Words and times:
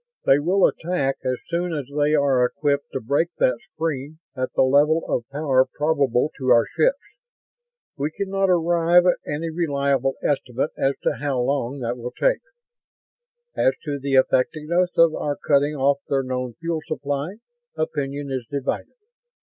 They 0.25 0.39
will 0.39 0.65
attack 0.65 1.19
as 1.23 1.35
soon 1.47 1.73
as 1.75 1.85
they 1.95 2.15
are 2.15 2.43
equipped 2.43 2.91
to 2.93 2.99
break 2.99 3.29
that 3.37 3.59
screen 3.71 4.17
at 4.35 4.51
the 4.53 4.63
level 4.63 5.05
of 5.07 5.29
power 5.29 5.63
probable 5.75 6.31
to 6.39 6.49
our 6.49 6.65
ships. 6.65 6.97
We 7.97 8.09
can 8.09 8.29
not 8.31 8.49
arrive 8.49 9.05
at 9.05 9.19
any 9.31 9.51
reliable 9.51 10.15
estimate 10.23 10.71
as 10.75 10.95
to 11.03 11.17
how 11.17 11.41
long 11.41 11.77
that 11.81 11.99
will 11.99 12.13
take. 12.19 12.41
"As 13.55 13.73
to 13.83 13.99
the 13.99 14.15
effectiveness 14.15 14.89
of 14.97 15.13
our 15.13 15.35
cutting 15.35 15.75
off 15.75 15.99
their 16.09 16.23
known 16.23 16.55
fuel 16.55 16.81
supply, 16.87 17.35
opinion 17.77 18.31
is 18.31 18.47
divided. 18.49 18.95